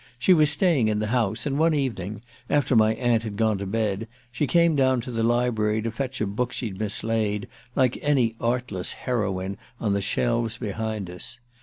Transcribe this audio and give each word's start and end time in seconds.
She 0.17 0.33
was 0.33 0.49
staying 0.49 0.87
in 0.87 0.97
the 0.97 1.05
house, 1.13 1.45
and 1.45 1.59
one 1.59 1.75
evening, 1.75 2.23
after 2.49 2.75
my 2.75 2.95
aunt 2.95 3.21
had 3.21 3.37
gone 3.37 3.59
to 3.59 3.67
bed, 3.67 4.07
she 4.31 4.47
came 4.47 4.75
down 4.75 4.99
to 5.01 5.11
the 5.11 5.21
library 5.21 5.79
to 5.83 5.91
fetch 5.91 6.19
a 6.19 6.25
book 6.25 6.51
she'd 6.51 6.79
mislaid, 6.79 7.47
like 7.75 7.99
any 8.01 8.33
artless 8.41 8.93
heroine 8.93 9.59
on 9.79 9.93
the 9.93 10.01
shelves 10.01 10.57
behind 10.57 11.07
us. 11.07 11.37